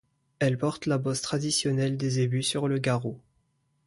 Elle 0.39 0.57
porte 0.57 0.87
la 0.87 0.97
bosse 0.97 1.21
traditionnelle 1.21 1.95
des 1.95 2.09
zébus 2.09 2.41
sur 2.41 2.67
le 2.67 2.79
garrot. 2.79 3.19